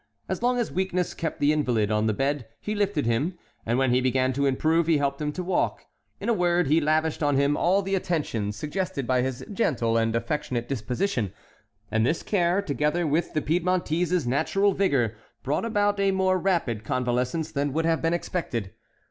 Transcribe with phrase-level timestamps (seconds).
[0.27, 3.91] As long as weakness kept the invalid on the bed, he lifted him, and when
[3.91, 5.85] he began to improve he helped him to walk;
[6.19, 10.15] in a word, he lavished on him all the attentions suggested by his gentle and
[10.15, 11.31] affectionate disposition,
[11.91, 17.51] and this care, together with the Piedmontese's natural vigor, brought about a more rapid convalescence
[17.51, 18.73] than would have been expected.